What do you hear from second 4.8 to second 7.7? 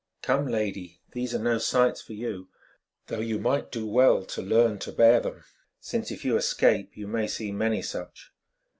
bear them, since if you escape you may see